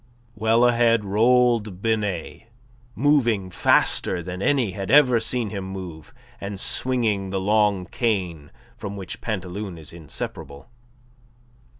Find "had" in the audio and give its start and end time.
4.71-4.89